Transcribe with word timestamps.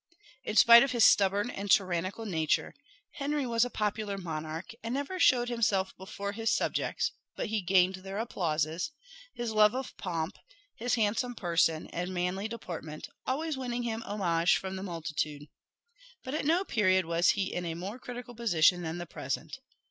In 0.43 0.55
spite 0.55 0.81
of 0.81 0.93
his 0.93 1.05
stubborn 1.05 1.51
and 1.51 1.69
tyrannical 1.69 2.25
nature, 2.25 2.73
Henry 3.17 3.45
was 3.45 3.63
a 3.63 3.69
popular 3.69 4.17
monarch, 4.17 4.71
and 4.81 4.95
never 4.95 5.19
showed 5.19 5.47
himself 5.47 5.95
before 5.95 6.31
his 6.31 6.51
subjects 6.51 7.11
but 7.35 7.49
he 7.49 7.61
gained 7.61 7.97
their 7.97 8.17
applauses; 8.17 8.89
his 9.35 9.51
love 9.51 9.75
of 9.75 9.95
pomp, 9.97 10.39
his 10.75 10.95
handsome 10.95 11.35
person, 11.35 11.85
and 11.89 12.15
manly 12.15 12.47
deportment, 12.47 13.09
always 13.27 13.59
winning 13.59 13.83
him 13.83 14.01
homage 14.01 14.57
from 14.57 14.75
the 14.75 14.81
multitude. 14.81 15.43
But 16.23 16.33
at 16.33 16.45
no 16.45 16.63
period 16.63 17.05
was 17.05 17.29
he 17.37 17.53
in 17.53 17.63
a 17.63 17.75
more 17.75 17.99
critical 17.99 18.33
position 18.33 18.81
than 18.81 18.97
the 18.97 19.05
present. 19.05 19.59